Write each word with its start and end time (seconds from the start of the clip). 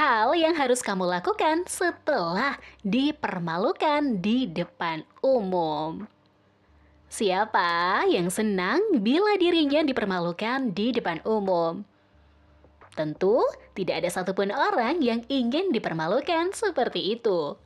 hal 0.00 0.32
yang 0.32 0.56
harus 0.56 0.80
kamu 0.80 1.04
lakukan 1.20 1.68
setelah 1.68 2.56
dipermalukan 2.80 4.16
di 4.16 4.48
depan 4.48 5.04
umum. 5.20 6.08
Siapa 7.12 8.08
yang 8.08 8.32
senang 8.32 8.80
bila 9.04 9.36
dirinya 9.36 9.84
dipermalukan 9.84 10.72
di 10.72 10.96
depan 10.96 11.20
umum? 11.28 11.84
Tentu 12.96 13.44
tidak 13.76 14.00
ada 14.00 14.08
satupun 14.08 14.48
orang 14.48 15.04
yang 15.04 15.20
ingin 15.28 15.68
dipermalukan 15.68 16.56
seperti 16.56 17.20
itu. 17.20 17.60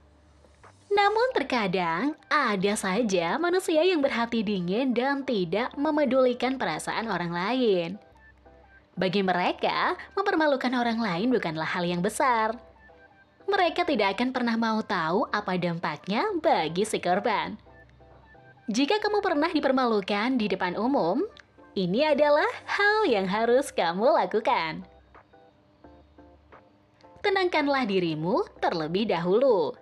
Namun 0.90 1.30
terkadang 1.38 2.18
ada 2.26 2.74
saja 2.74 3.38
manusia 3.38 3.86
yang 3.86 4.02
berhati 4.02 4.42
dingin 4.42 4.90
dan 4.90 5.22
tidak 5.22 5.70
memedulikan 5.78 6.58
perasaan 6.58 7.06
orang 7.06 7.30
lain. 7.30 7.90
Bagi 8.94 9.26
mereka, 9.26 9.98
mempermalukan 10.14 10.70
orang 10.70 11.02
lain 11.02 11.34
bukanlah 11.34 11.66
hal 11.66 11.82
yang 11.82 11.98
besar. 11.98 12.54
Mereka 13.50 13.82
tidak 13.84 14.14
akan 14.18 14.30
pernah 14.30 14.54
mau 14.54 14.80
tahu 14.86 15.26
apa 15.34 15.58
dampaknya 15.58 16.24
bagi 16.38 16.86
si 16.86 17.02
korban. 17.02 17.58
Jika 18.70 19.02
kamu 19.02 19.20
pernah 19.20 19.50
dipermalukan 19.52 20.40
di 20.40 20.46
depan 20.48 20.78
umum, 20.78 21.20
ini 21.74 22.06
adalah 22.06 22.46
hal 22.64 23.04
yang 23.10 23.26
harus 23.26 23.74
kamu 23.74 24.14
lakukan. 24.14 24.86
Tenangkanlah 27.20 27.84
dirimu 27.84 28.46
terlebih 28.62 29.10
dahulu. 29.10 29.74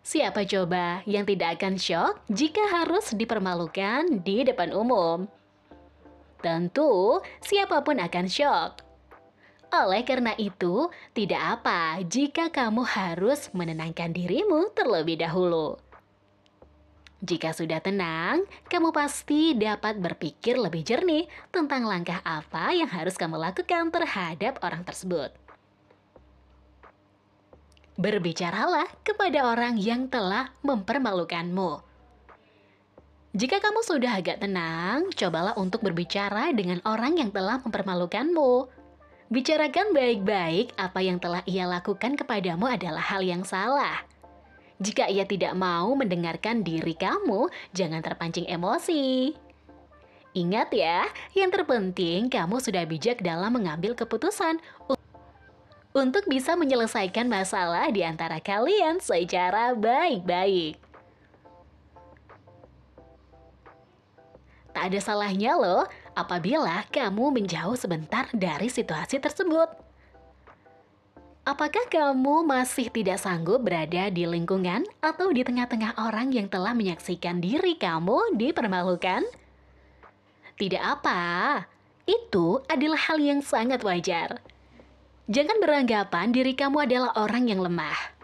Siapa 0.00 0.46
coba 0.48 1.04
yang 1.04 1.28
tidak 1.28 1.60
akan 1.60 1.76
shock 1.76 2.24
jika 2.32 2.64
harus 2.70 3.12
dipermalukan 3.12 4.22
di 4.24 4.46
depan 4.46 4.72
umum? 4.72 5.28
Tentu, 6.40 7.20
siapa 7.44 7.84
pun 7.84 8.00
akan 8.00 8.26
shock. 8.28 8.80
Oleh 9.70 10.02
karena 10.02 10.34
itu, 10.34 10.90
tidak 11.14 11.62
apa 11.62 12.02
jika 12.02 12.50
kamu 12.50 12.82
harus 12.82 13.52
menenangkan 13.54 14.10
dirimu 14.10 14.74
terlebih 14.74 15.20
dahulu. 15.20 15.78
Jika 17.20 17.52
sudah 17.52 17.84
tenang, 17.84 18.48
kamu 18.66 18.96
pasti 18.96 19.52
dapat 19.52 20.00
berpikir 20.00 20.56
lebih 20.56 20.80
jernih 20.82 21.28
tentang 21.52 21.84
langkah 21.84 22.24
apa 22.24 22.72
yang 22.72 22.88
harus 22.88 23.20
kamu 23.20 23.36
lakukan 23.36 23.92
terhadap 23.92 24.56
orang 24.64 24.82
tersebut. 24.88 25.28
Berbicaralah 28.00 28.88
kepada 29.04 29.44
orang 29.44 29.76
yang 29.76 30.08
telah 30.08 30.56
mempermalukanmu. 30.64 31.89
Jika 33.30 33.62
kamu 33.62 33.86
sudah 33.86 34.18
agak 34.18 34.42
tenang, 34.42 35.06
cobalah 35.14 35.54
untuk 35.54 35.86
berbicara 35.86 36.50
dengan 36.50 36.82
orang 36.82 37.14
yang 37.14 37.30
telah 37.30 37.62
mempermalukanmu. 37.62 38.66
Bicarakan 39.30 39.94
baik-baik 39.94 40.74
apa 40.74 40.98
yang 40.98 41.22
telah 41.22 41.38
ia 41.46 41.62
lakukan 41.62 42.18
kepadamu 42.18 42.66
adalah 42.66 42.98
hal 42.98 43.22
yang 43.22 43.46
salah. 43.46 44.02
Jika 44.82 45.06
ia 45.06 45.22
tidak 45.22 45.54
mau 45.54 45.94
mendengarkan 45.94 46.66
diri 46.66 46.98
kamu, 46.98 47.46
jangan 47.70 48.02
terpancing 48.02 48.50
emosi. 48.50 49.30
Ingat 50.34 50.74
ya, 50.74 51.06
yang 51.38 51.54
terpenting 51.54 52.26
kamu 52.26 52.58
sudah 52.58 52.82
bijak 52.82 53.22
dalam 53.22 53.54
mengambil 53.54 53.94
keputusan 53.94 54.58
untuk 55.94 56.26
bisa 56.26 56.58
menyelesaikan 56.58 57.30
masalah 57.30 57.94
di 57.94 58.02
antara 58.02 58.42
kalian 58.42 58.98
secara 58.98 59.70
baik-baik. 59.78 60.89
Tak 64.80 64.96
ada 64.96 65.00
salahnya 65.04 65.60
loh 65.60 65.84
apabila 66.16 66.88
kamu 66.88 67.36
menjauh 67.36 67.76
sebentar 67.76 68.32
dari 68.32 68.72
situasi 68.72 69.20
tersebut. 69.20 69.68
Apakah 71.44 71.84
kamu 71.92 72.48
masih 72.48 72.88
tidak 72.88 73.20
sanggup 73.20 73.60
berada 73.60 74.08
di 74.08 74.24
lingkungan 74.24 74.88
atau 75.04 75.36
di 75.36 75.44
tengah-tengah 75.44 76.00
orang 76.00 76.32
yang 76.32 76.48
telah 76.48 76.72
menyaksikan 76.72 77.44
diri 77.44 77.76
kamu 77.76 78.40
dipermalukan? 78.40 79.20
Tidak 80.56 80.80
apa, 80.80 81.60
itu 82.08 82.64
adalah 82.64 83.04
hal 83.04 83.20
yang 83.20 83.44
sangat 83.44 83.84
wajar. 83.84 84.40
Jangan 85.28 85.60
beranggapan 85.60 86.32
diri 86.32 86.56
kamu 86.56 86.88
adalah 86.88 87.12
orang 87.20 87.52
yang 87.52 87.60
lemah. 87.60 88.16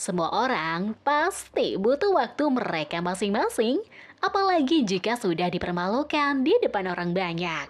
Semua 0.00 0.32
orang 0.32 0.96
pasti 1.04 1.76
butuh 1.76 2.16
waktu 2.16 2.48
mereka 2.48 3.04
masing-masing, 3.04 3.84
apalagi 4.22 4.82
jika 4.82 5.14
sudah 5.14 5.50
dipermalukan 5.50 6.42
di 6.42 6.54
depan 6.62 6.90
orang 6.90 7.10
banyak. 7.14 7.66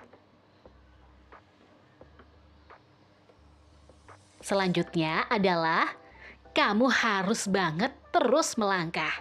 Selanjutnya 4.40 5.28
adalah 5.28 5.92
kamu 6.56 6.88
harus 6.88 7.44
banget 7.44 7.92
terus 8.08 8.56
melangkah. 8.56 9.12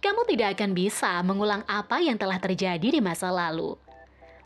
Kamu 0.00 0.24
tidak 0.24 0.56
akan 0.56 0.70
bisa 0.72 1.20
mengulang 1.20 1.66
apa 1.68 2.00
yang 2.00 2.16
telah 2.16 2.40
terjadi 2.40 2.88
di 2.94 3.02
masa 3.02 3.28
lalu. 3.28 3.76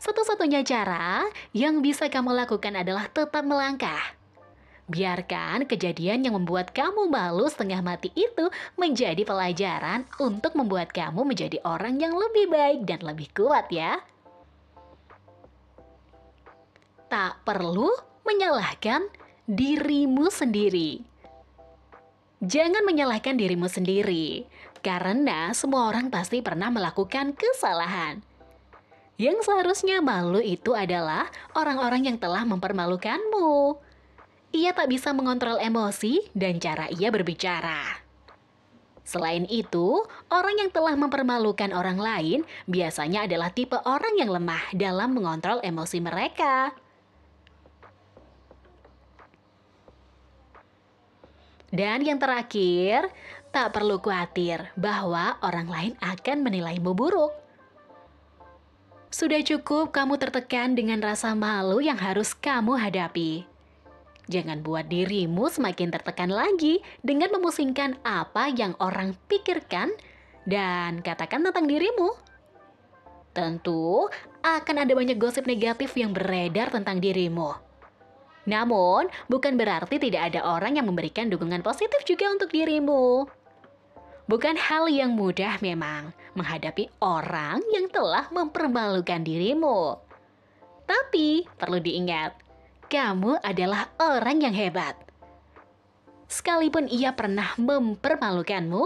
Satu-satunya 0.01 0.65
cara 0.67 1.23
yang 1.55 1.79
bisa 1.79 2.11
kamu 2.11 2.35
lakukan 2.35 2.75
adalah 2.75 3.07
tetap 3.07 3.45
melangkah. 3.47 4.24
Biarkan 4.85 5.65
kejadian 5.65 6.21
yang 6.21 6.37
membuat 6.37 6.69
kamu 6.69 7.09
malu 7.09 7.49
setengah 7.49 7.81
mati 7.81 8.13
itu 8.13 8.53
menjadi 8.77 9.25
pelajaran 9.25 10.05
untuk 10.21 10.53
membuat 10.53 10.93
kamu 10.93 11.25
menjadi 11.25 11.57
orang 11.65 11.97
yang 11.97 12.13
lebih 12.13 12.45
baik 12.53 12.85
dan 12.85 13.01
lebih 13.01 13.25
kuat 13.33 13.65
ya. 13.73 13.97
Tak 17.09 17.41
perlu 17.41 17.89
menyalahkan 18.29 19.09
dirimu 19.49 20.29
sendiri. 20.29 21.01
Jangan 22.45 22.85
menyalahkan 22.85 23.41
dirimu 23.41 23.65
sendiri, 23.65 24.45
karena 24.85 25.49
semua 25.57 25.89
orang 25.89 26.13
pasti 26.13 26.45
pernah 26.45 26.69
melakukan 26.69 27.33
kesalahan. 27.33 28.21
Yang 29.17 29.49
seharusnya 29.49 30.03
malu 30.03 30.43
itu 30.43 30.77
adalah 30.77 31.25
orang-orang 31.57 32.11
yang 32.11 32.17
telah 32.21 32.45
mempermalukanmu. 32.45 33.81
Ia 34.55 34.71
tak 34.71 34.87
bisa 34.87 35.11
mengontrol 35.11 35.59
emosi 35.59 36.31
dan 36.31 36.63
cara 36.63 36.87
ia 36.87 37.11
berbicara. 37.11 37.99
Selain 39.03 39.43
itu, 39.51 39.99
orang 40.31 40.55
yang 40.63 40.71
telah 40.71 40.95
mempermalukan 40.95 41.75
orang 41.75 41.99
lain 41.99 42.39
biasanya 42.63 43.27
adalah 43.27 43.51
tipe 43.51 43.75
orang 43.83 44.15
yang 44.15 44.31
lemah 44.31 44.71
dalam 44.71 45.11
mengontrol 45.11 45.59
emosi 45.59 45.99
mereka. 45.99 46.71
Dan 51.75 52.07
yang 52.07 52.15
terakhir, 52.15 53.11
tak 53.51 53.75
perlu 53.75 53.99
khawatir 53.99 54.71
bahwa 54.79 55.35
orang 55.43 55.67
lain 55.67 55.93
akan 55.99 56.47
menilaimu 56.47 56.95
buruk. 56.95 57.35
Sudah 59.11 59.43
cukup 59.43 59.91
kamu 59.91 60.15
tertekan 60.15 60.79
dengan 60.79 61.03
rasa 61.03 61.35
malu 61.35 61.83
yang 61.83 61.99
harus 61.99 62.31
kamu 62.31 62.79
hadapi. 62.79 63.54
Jangan 64.25 64.65
buat 64.65 64.89
dirimu 64.89 65.53
semakin 65.53 65.93
tertekan 65.93 66.33
lagi 66.33 66.81
dengan 67.05 67.29
memusingkan 67.37 68.01
apa 68.01 68.49
yang 68.49 68.73
orang 68.81 69.13
pikirkan 69.29 69.93
dan 70.49 71.05
katakan 71.05 71.45
tentang 71.45 71.69
dirimu. 71.69 72.17
Tentu 73.35 74.09
akan 74.41 74.75
ada 74.81 74.93
banyak 74.95 75.19
gosip 75.19 75.45
negatif 75.45 75.93
yang 75.93 76.15
beredar 76.15 76.71
tentang 76.71 76.97
dirimu. 76.97 77.53
Namun, 78.45 79.09
bukan 79.25 79.57
berarti 79.57 79.97
tidak 79.97 80.33
ada 80.33 80.45
orang 80.45 80.77
yang 80.77 80.85
memberikan 80.85 81.29
dukungan 81.29 81.65
positif 81.65 82.05
juga 82.05 82.29
untuk 82.29 82.53
dirimu. 82.53 83.25
Bukan 84.25 84.57
hal 84.57 84.89
yang 84.89 85.13
mudah 85.13 85.61
memang 85.61 86.13
menghadapi 86.33 86.89
orang 87.01 87.61
yang 87.73 87.89
telah 87.89 88.25
mempermalukan 88.33 89.21
dirimu. 89.21 90.01
Tapi 90.85 91.45
perlu 91.57 91.81
diingat, 91.81 92.44
kamu 92.87 93.41
adalah 93.41 93.89
orang 93.97 94.41
yang 94.41 94.55
hebat. 94.55 94.95
Sekalipun 96.25 96.89
ia 96.89 97.13
pernah 97.13 97.53
mempermalukanmu, 97.57 98.83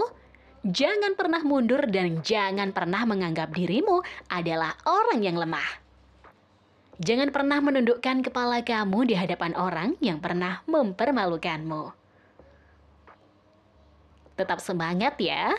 jangan 0.68 1.16
pernah 1.16 1.40
mundur 1.40 1.88
dan 1.88 2.20
jangan 2.20 2.76
pernah 2.76 3.08
menganggap 3.08 3.52
dirimu 3.56 4.04
adalah 4.28 4.76
orang 4.84 5.24
yang 5.24 5.40
lemah. 5.40 5.80
Jangan 7.00 7.32
pernah 7.32 7.64
menundukkan 7.64 8.20
kepala 8.20 8.60
kamu 8.60 9.08
di 9.08 9.14
hadapan 9.16 9.56
orang 9.56 9.96
yang 10.04 10.20
pernah 10.20 10.60
mempermalukanmu. 10.68 11.96
Tetap 14.36 14.60
semangat 14.60 15.16
ya. 15.16 15.56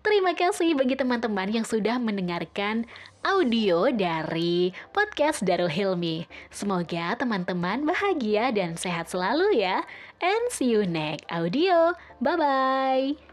Terima 0.00 0.32
kasih 0.32 0.72
bagi 0.72 0.96
teman-teman 0.96 1.52
yang 1.52 1.68
sudah 1.68 2.00
mendengarkan 2.00 2.88
audio 3.20 3.92
dari 3.92 4.72
podcast 4.96 5.44
Darul 5.44 5.68
Hilmi. 5.68 6.24
Semoga 6.48 7.20
teman-teman 7.20 7.84
bahagia 7.84 8.48
dan 8.48 8.80
sehat 8.80 9.12
selalu 9.12 9.60
ya. 9.60 9.84
And 10.24 10.48
see 10.48 10.72
you 10.72 10.88
next 10.88 11.28
audio. 11.28 11.92
Bye-bye. 12.16 13.29